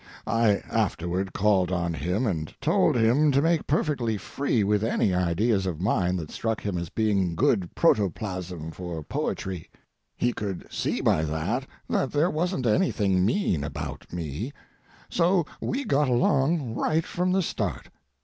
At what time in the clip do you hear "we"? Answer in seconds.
15.61-15.85